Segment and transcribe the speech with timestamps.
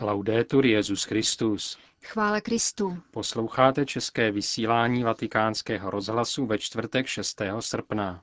[0.00, 1.78] Laudetur Jezus Christus.
[2.02, 2.98] Chvála Kristu.
[3.10, 7.42] Posloucháte české vysílání Vatikánského rozhlasu ve čtvrtek 6.
[7.60, 8.22] srpna.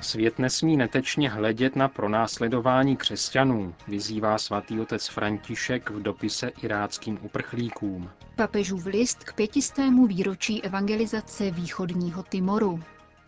[0.00, 8.10] Svět nesmí netečně hledět na pronásledování křesťanů, vyzývá svatý otec František v dopise iráckým uprchlíkům.
[8.36, 12.80] Papežův list k pětistému výročí evangelizace východního Timoru.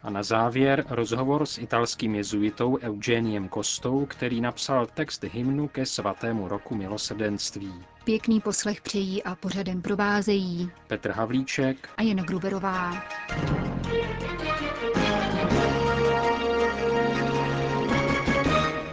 [0.07, 6.49] A na závěr rozhovor s italským jezuitou Eugeniem Kostou, který napsal text hymnu ke svatému
[6.49, 7.85] roku milosrdenství.
[8.04, 12.93] Pěkný poslech přejí a pořadem provázejí Petr Havlíček a Jen Gruberová.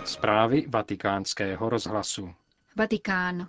[0.05, 2.33] Zprávy vatikánského rozhlasu.
[2.75, 3.47] Vatikán.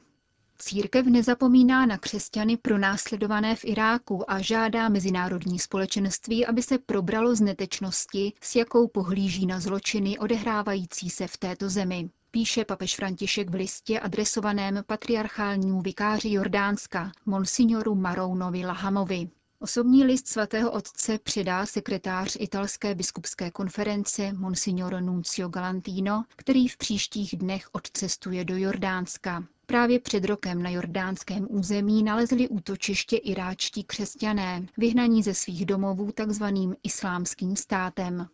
[0.59, 7.41] Církev nezapomíná na křesťany pronásledované v Iráku a žádá mezinárodní společenství, aby se probralo z
[7.41, 12.11] netečnosti, s jakou pohlíží na zločiny odehrávající se v této zemi.
[12.31, 19.29] Píše papež František v listě adresovaném patriarchálnímu vikáři Jordánska, monsignoru Marounovi Lahamovi.
[19.59, 27.37] Osobní list svatého otce předá sekretář italské biskupské konference Monsignor Nuncio Galantino, který v příštích
[27.37, 29.45] dnech odcestuje do Jordánska.
[29.67, 36.77] Právě před rokem na jordánském území nalezli útočiště iráčtí křesťané, vyhnaní ze svých domovů takzvaným
[36.83, 38.29] islámským státem.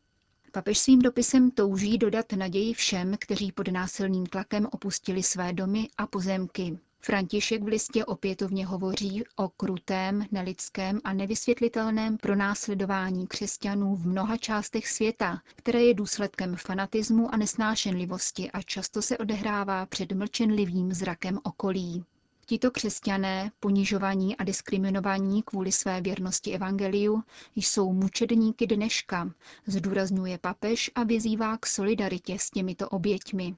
[0.53, 6.07] Papež svým dopisem touží dodat naději všem, kteří pod násilným tlakem opustili své domy a
[6.07, 6.79] pozemky.
[7.03, 14.89] František v listě opětovně hovoří o krutém, nelidském a nevysvětlitelném pronásledování křesťanů v mnoha částech
[14.89, 22.05] světa, které je důsledkem fanatismu a nesnášenlivosti a často se odehrává před mlčenlivým zrakem okolí.
[22.47, 27.23] Tito křesťané, ponižovaní a diskriminovaní kvůli své věrnosti evangeliu,
[27.57, 29.31] jsou mučedníky dneška,
[29.67, 33.57] zdůrazňuje papež a vyzývá k solidaritě s těmito oběťmi.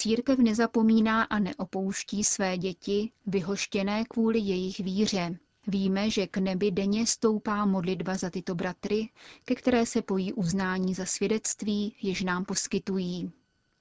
[0.00, 5.38] Církev nezapomíná a neopouští své děti, vyhoštěné kvůli jejich víře.
[5.66, 9.08] Víme, že k nebi denně stoupá modlitba za tyto bratry,
[9.44, 13.32] ke které se pojí uznání za svědectví, jež nám poskytují.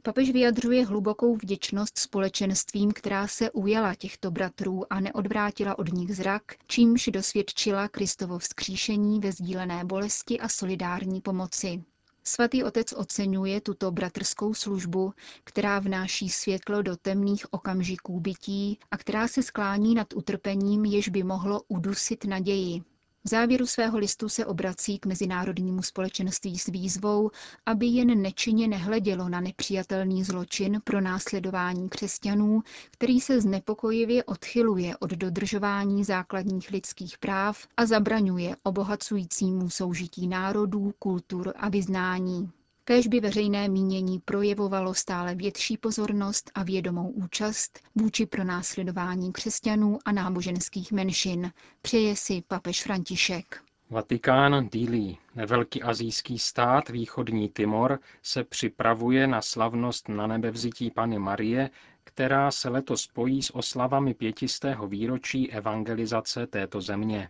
[0.03, 6.43] Papež vyjadřuje hlubokou vděčnost společenstvím, která se ujala těchto bratrů a neodvrátila od nich zrak,
[6.67, 11.83] čímž dosvědčila Kristovo vzkříšení ve sdílené bolesti a solidární pomoci.
[12.27, 19.27] Svatý otec oceňuje tuto bratrskou službu, která vnáší světlo do temných okamžiků bytí a která
[19.27, 22.81] se sklání nad utrpením, jež by mohlo udusit naději.
[23.25, 27.31] V závěru svého listu se obrací k mezinárodnímu společenství s výzvou,
[27.65, 32.61] aby jen nečinně nehledělo na nepřijatelný zločin pro následování křesťanů,
[32.91, 41.53] který se znepokojivě odchyluje od dodržování základních lidských práv a zabraňuje obohacujícímu soužití národů, kultur
[41.55, 42.51] a vyznání.
[42.87, 50.11] Kéž by veřejné mínění projevovalo stále větší pozornost a vědomou účast vůči pronásledování křesťanů a
[50.11, 53.63] náboženských menšin, přeje si papež František.
[53.89, 55.17] Vatikán dílí.
[55.35, 61.69] Nevelký azijský stát, východní Timor, se připravuje na slavnost na nebevzití Pany Marie,
[62.03, 67.29] která se letos spojí s oslavami pětistého výročí evangelizace této země.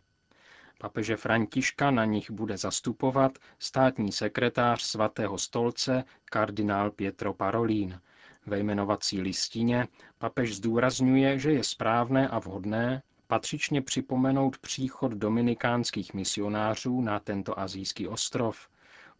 [0.80, 8.02] Papeže Františka na nich bude zastupovat státní sekretář svatého stolce kardinál Pietro Parolin.
[8.46, 17.02] Ve jmenovací listině papež zdůrazňuje, že je správné a vhodné patřičně připomenout příchod dominikánských misionářů
[17.02, 18.70] na tento azijský ostrov.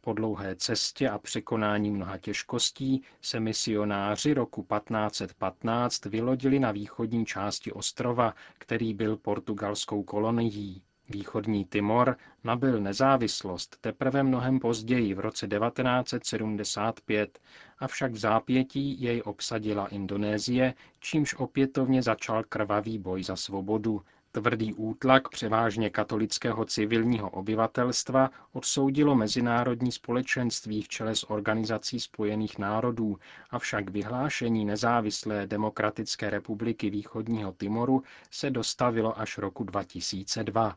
[0.02, 7.72] Po dlouhé cestě a překonání mnoha těžkostí se misionáři roku 1515 vylodili na východní části
[7.72, 10.82] ostrova, který byl portugalskou kolonií.
[11.10, 17.40] Východní Timor nabyl nezávislost teprve mnohem později v roce 1975,
[17.80, 24.02] avšak v zápětí jej obsadila Indonésie, čímž opětovně začal krvavý boj za svobodu.
[24.32, 33.18] Tvrdý útlak převážně katolického civilního obyvatelstva odsoudilo mezinárodní společenství v čele s Organizací spojených národů,
[33.50, 40.76] avšak vyhlášení nezávislé demokratické republiky východního Timoru se dostavilo až roku 2002.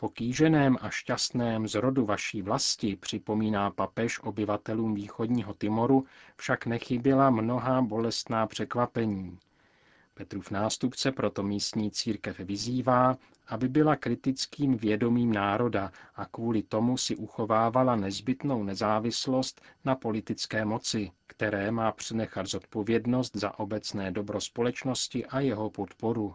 [0.00, 6.04] Po kýženém a šťastném zrodu vaší vlasti, připomíná papež obyvatelům východního Timoru,
[6.36, 9.38] však nechyběla mnohá bolestná překvapení.
[10.14, 13.16] Petrův nástupce proto místní církev vyzývá,
[13.48, 21.10] aby byla kritickým vědomím národa a kvůli tomu si uchovávala nezbytnou nezávislost na politické moci,
[21.26, 26.34] které má přenechat zodpovědnost za obecné dobro společnosti a jeho podporu.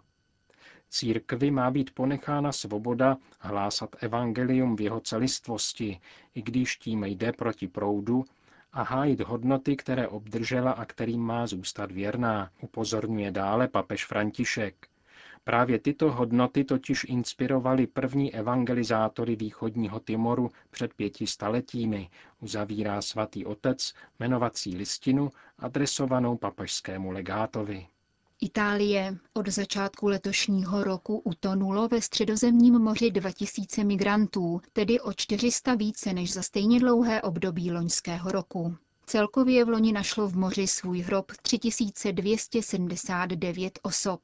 [0.95, 5.99] Církvi má být ponechána svoboda hlásat evangelium v jeho celistvosti,
[6.35, 8.25] i když tím jde proti proudu,
[8.73, 14.87] a hájit hodnoty, které obdržela a kterým má zůstat věrná, upozorňuje dále papež František.
[15.43, 22.09] Právě tyto hodnoty totiž inspirovaly první evangelizátory východního Timoru před pěti staletími,
[22.41, 27.87] uzavírá svatý otec jmenovací listinu adresovanou papežskému legátovi.
[28.45, 29.17] Itálie.
[29.33, 36.33] Od začátku letošního roku utonulo ve středozemním moři 2000 migrantů, tedy o 400 více než
[36.33, 38.75] za stejně dlouhé období loňského roku.
[39.05, 44.19] Celkově v loni našlo v moři svůj hrob 3279 osob.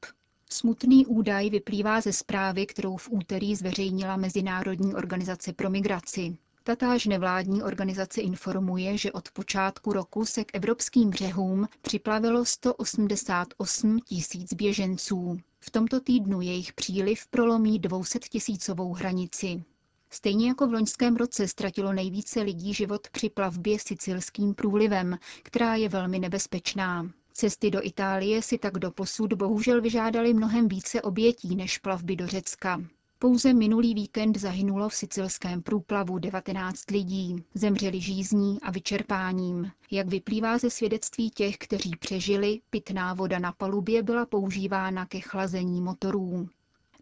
[0.50, 6.36] Smutný údaj vyplývá ze zprávy, kterou v úterý zveřejnila Mezinárodní organizace pro migraci.
[6.64, 14.54] Tatáž nevládní organizace informuje, že od počátku roku se k evropským břehům připlavilo 188 tisíc
[14.54, 15.38] běženců.
[15.60, 19.64] V tomto týdnu jejich příliv prolomí 200 tisícovou hranici.
[20.10, 25.88] Stejně jako v loňském roce ztratilo nejvíce lidí život při plavbě sicilským průlivem, která je
[25.88, 27.10] velmi nebezpečná.
[27.32, 32.82] Cesty do Itálie si tak doposud bohužel vyžádali mnohem více obětí než plavby do Řecka.
[33.22, 37.36] Pouze minulý víkend zahynulo v sicilském průplavu 19 lidí.
[37.54, 39.70] Zemřeli žízní a vyčerpáním.
[39.90, 45.80] Jak vyplývá ze svědectví těch, kteří přežili, pitná voda na palubě byla používána ke chlazení
[45.80, 46.48] motorů.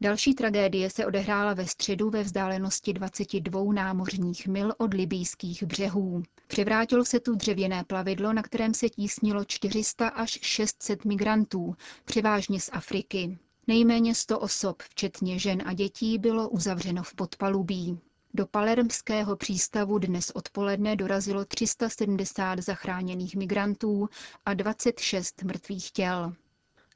[0.00, 6.22] Další tragédie se odehrála ve středu ve vzdálenosti 22 námořních mil od libýských břehů.
[6.46, 11.74] Převrátilo se tu dřevěné plavidlo, na kterém se tísnilo 400 až 600 migrantů,
[12.04, 13.38] převážně z Afriky.
[13.70, 17.98] Nejméně 100 osob, včetně žen a dětí, bylo uzavřeno v podpalubí.
[18.34, 24.08] Do palermského přístavu dnes odpoledne dorazilo 370 zachráněných migrantů
[24.46, 26.32] a 26 mrtvých těl.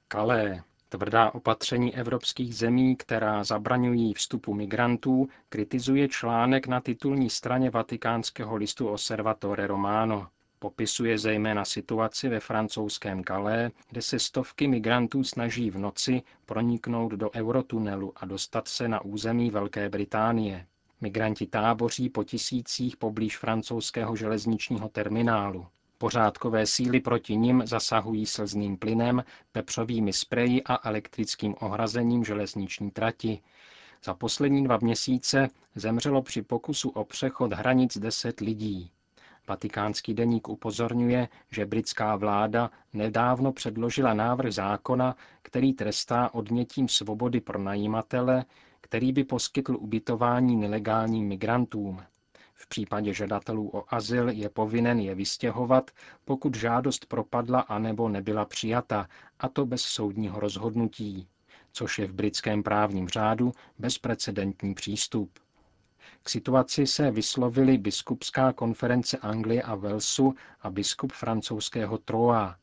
[0.09, 0.62] Kalé.
[0.88, 8.88] Tvrdá opatření evropských zemí, která zabraňují vstupu migrantů, kritizuje článek na titulní straně vatikánského listu
[8.88, 10.29] Osservatore Romano.
[10.64, 17.31] Popisuje zejména situaci ve francouzském Calais, kde se stovky migrantů snaží v noci proniknout do
[17.34, 20.66] eurotunelu a dostat se na území Velké Británie.
[21.00, 25.66] Migranti táboří po tisících poblíž francouzského železničního terminálu.
[25.99, 33.40] Pořádkové síly proti nim zasahují slzným plynem, pepřovými spreji a elektrickým ohrazením železniční trati.
[34.05, 38.90] Za poslední dva měsíce zemřelo při pokusu o přechod hranic deset lidí.
[39.49, 47.58] Vatikánský deník upozorňuje, že britská vláda nedávno předložila návrh zákona, který trestá odnětím svobody pro
[47.58, 48.44] najímatele,
[48.81, 52.02] který by poskytl ubytování nelegálním migrantům.
[52.55, 55.90] V případě žadatelů o azyl je povinen je vystěhovat,
[56.25, 59.08] pokud žádost propadla anebo nebyla přijata,
[59.40, 61.29] a to bez soudního rozhodnutí,
[61.73, 65.31] což je v britském právním řádu bezprecedentní přístup.
[66.22, 72.56] K situaci se vyslovili biskupská konference Anglie a Walesu a biskup francouzského Troa.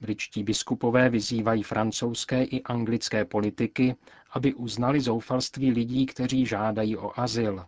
[0.00, 3.96] Britští biskupové vyzývají francouzské i anglické politiky,
[4.30, 7.64] aby uznali zoufalství lidí, kteří žádají o azyl.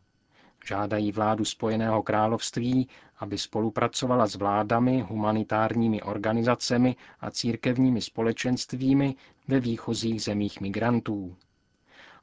[0.66, 2.88] Žádají vládu Spojeného království,
[3.18, 9.14] aby spolupracovala s vládami, humanitárními organizacemi a církevními společenstvími
[9.48, 11.36] ve výchozích zemích migrantů.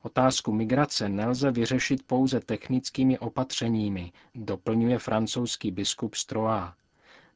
[0.05, 6.75] Otázku migrace nelze vyřešit pouze technickými opatřeními, doplňuje francouzský biskup Stroa.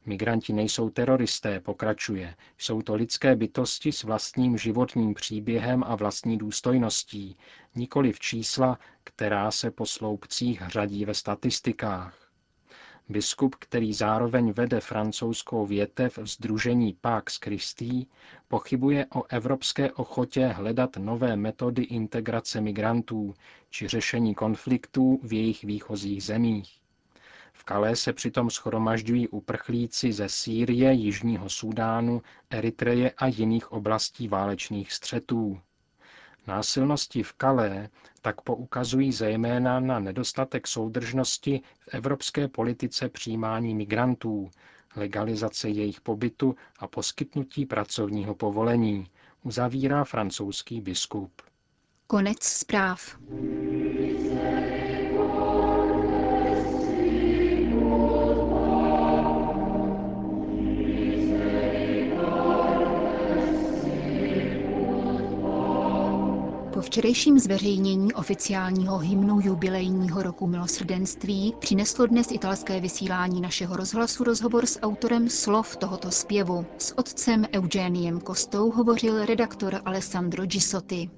[0.06, 2.34] Migranti nejsou teroristé, pokračuje.
[2.58, 7.36] Jsou to lidské bytosti s vlastním životním příběhem a vlastní důstojností,
[7.74, 12.27] nikoli v čísla, která se po sloupcích řadí ve statistikách.
[13.10, 18.06] Biskup, který zároveň vede francouzskou větev v Združení Pax Christi,
[18.48, 23.34] pochybuje o evropské ochotě hledat nové metody integrace migrantů
[23.70, 26.78] či řešení konfliktů v jejich výchozích zemích.
[27.52, 34.92] V Kalé se přitom schromažďují uprchlíci ze Sýrie, Jižního Súdánu, Eritreje a jiných oblastí válečných
[34.92, 35.60] střetů.
[36.48, 37.88] Násilnosti v Kalé
[38.22, 44.50] tak poukazují zejména na nedostatek soudržnosti v evropské politice přijímání migrantů,
[44.96, 49.06] legalizace jejich pobytu a poskytnutí pracovního povolení,
[49.42, 51.42] uzavírá francouzský biskup.
[52.06, 53.18] Konec zpráv.
[66.88, 74.80] Včerejším zveřejnění oficiálního hymnu jubilejního roku milosrdenství přineslo dnes italské vysílání našeho rozhlasu rozhovor s
[74.80, 76.66] autorem slov tohoto zpěvu.
[76.78, 81.10] S otcem Eugeniem Kostou hovořil redaktor Alessandro Gisotti.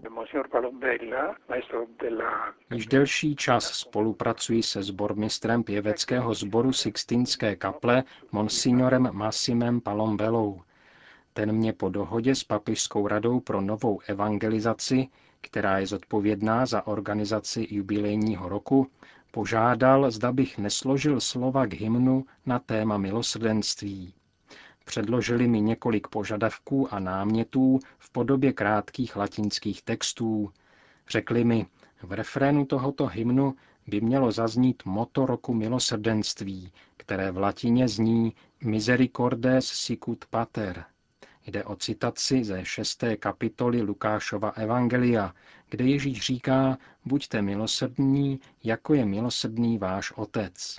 [2.71, 10.61] Již delší čas spolupracuji se sbormistrem pěveckého sboru Sixtinské kaple monsignorem Massimem Palombelou.
[11.41, 15.09] Ten mě po dohodě s Papižskou radou pro novou evangelizaci,
[15.41, 18.87] která je zodpovědná za organizaci jubilejního roku,
[19.31, 24.15] požádal, zda bych nesložil slova k hymnu na téma milosrdenství.
[24.85, 30.51] Předložili mi několik požadavků a námětů v podobě krátkých latinských textů.
[31.09, 31.67] Řekli mi,
[32.03, 33.55] v refrénu tohoto hymnu
[33.87, 38.33] by mělo zaznít moto roku milosrdenství, které v latině zní
[38.65, 40.85] Misericordes sicut pater.
[41.47, 45.35] Jde o citaci ze šesté kapitoly Lukášova Evangelia,
[45.71, 50.79] kde Ježíš říká, buďte milosrdní, jako je milosrdný váš otec.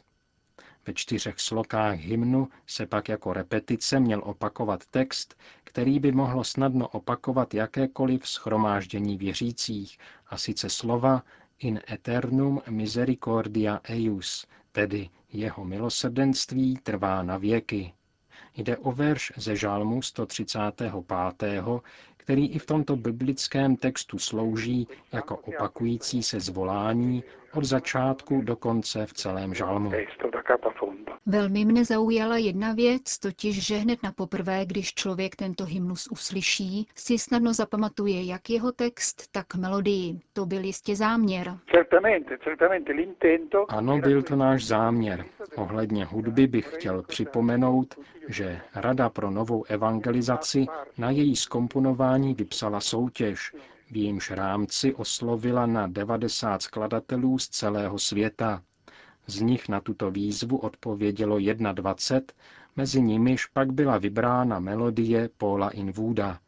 [0.87, 6.87] Ve čtyřech slokách hymnu se pak jako repetice měl opakovat text, který by mohlo snadno
[6.87, 11.23] opakovat jakékoliv schromáždění věřících, a sice slova
[11.59, 17.93] in eternum misericordia eius, tedy jeho milosrdenství trvá na věky.
[18.55, 21.81] Jde o verš ze žálmu 135.,
[22.31, 27.23] který i v tomto biblickém textu slouží jako opakující se zvolání
[27.53, 29.91] od začátku do konce v celém žalmu.
[31.25, 36.87] Velmi mne zaujala jedna věc, totiž, že hned na poprvé, když člověk tento hymnus uslyší,
[36.95, 40.19] si snadno zapamatuje jak jeho text, tak melodii.
[40.33, 41.57] To byl jistě záměr.
[43.69, 45.25] Ano, byl to náš záměr.
[45.55, 47.95] Ohledně hudby bych chtěl připomenout,
[48.27, 50.65] že Rada pro novou evangelizaci
[50.97, 53.55] na její skomponování vypsala soutěž,
[53.91, 58.61] v jejímž rámci oslovila na 90 skladatelů z celého světa.
[59.27, 61.37] Z nich na tuto výzvu odpovědělo
[61.73, 62.33] 21,
[62.75, 66.39] mezi nimiž pak byla vybrána melodie Paula Inwooda.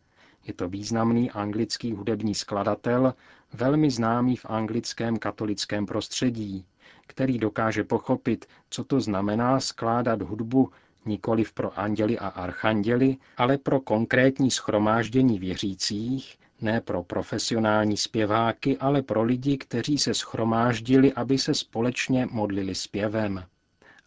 [0.46, 3.14] Je to významný anglický hudební skladatel,
[3.54, 6.66] velmi známý v anglickém katolickém prostředí,
[7.08, 10.72] který dokáže pochopit, co to znamená skládat hudbu
[11.06, 19.02] nikoliv pro anděli a archanděli, ale pro konkrétní schromáždění věřících, ne pro profesionální zpěváky, ale
[19.02, 23.44] pro lidi, kteří se schromáždili, aby se společně modlili zpěvem.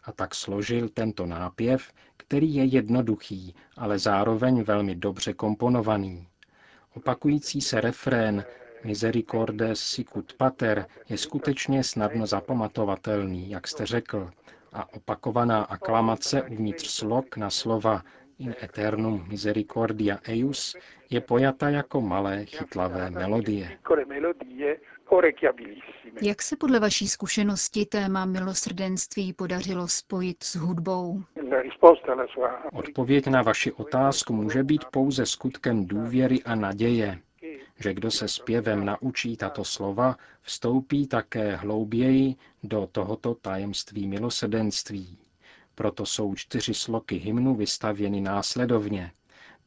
[0.03, 6.27] A tak složil tento nápěv, který je jednoduchý, ale zároveň velmi dobře komponovaný.
[6.95, 8.45] Opakující se refrén
[8.83, 14.29] Misericordes sicut pater je skutečně snadno zapamatovatelný, jak jste řekl,
[14.77, 18.01] a opakovaná aklamace uvnitř slok na slova
[18.39, 20.75] in eternum misericordia eius
[21.09, 23.79] je pojata jako malé chytlavé melodie.
[26.21, 31.23] Jak se podle vaší zkušenosti téma milosrdenství podařilo spojit s hudbou?
[32.73, 37.19] Odpověď na vaši otázku může být pouze skutkem důvěry a naděje,
[37.79, 45.17] že kdo se zpěvem naučí tato slova, vstoupí také hlouběji do tohoto tajemství milosrdenství.
[45.75, 49.11] Proto jsou čtyři sloky hymnu vystavěny následovně.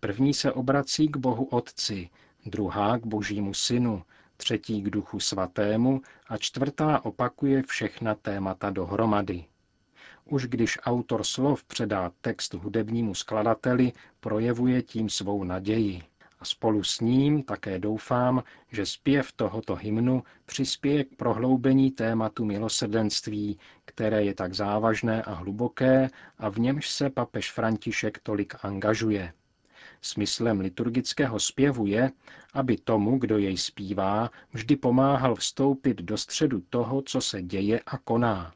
[0.01, 2.09] První se obrací k Bohu Otci,
[2.47, 4.03] druhá k Božímu Synu,
[4.37, 9.45] třetí k Duchu Svatému a čtvrtá opakuje všechna témata dohromady.
[10.25, 16.03] Už když autor slov předá text hudebnímu skladateli, projevuje tím svou naději.
[16.41, 23.59] A spolu s ním také doufám, že zpěv tohoto hymnu přispěje k prohloubení tématu milosrdenství,
[23.85, 29.33] které je tak závažné a hluboké a v němž se papež František tolik angažuje.
[30.03, 32.11] Smyslem liturgického zpěvu je,
[32.53, 37.99] aby tomu, kdo jej zpívá, vždy pomáhal vstoupit do středu toho, co se děje a
[37.99, 38.53] koná.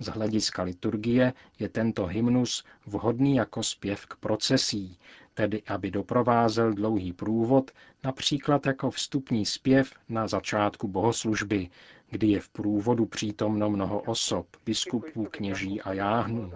[0.00, 4.98] Z hlediska liturgie je tento hymnus vhodný jako zpěv k procesí,
[5.38, 7.70] tedy aby doprovázel dlouhý průvod,
[8.04, 11.68] například jako vstupní zpěv na začátku bohoslužby,
[12.10, 16.52] kdy je v průvodu přítomno mnoho osob, biskupů, kněží a jáhnů.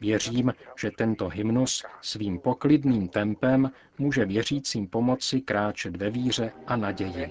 [0.00, 7.30] Věřím, že tento hymnus svým poklidným tempem může věřícím pomoci kráčet ve víře a naději.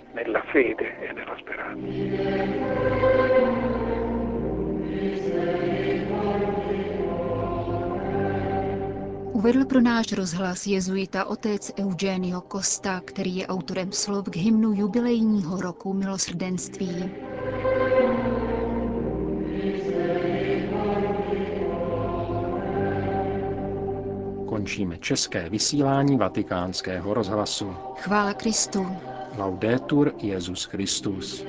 [9.41, 15.61] Uvedl pro náš rozhlas jezuita otec Eugenio Costa, který je autorem slov k hymnu jubilejního
[15.61, 17.09] roku milosrdenství.
[24.45, 27.73] Končíme české vysílání vatikánského rozhlasu.
[27.97, 28.87] Chvála Kristu.
[29.37, 31.45] Laudetur Jezus Christus.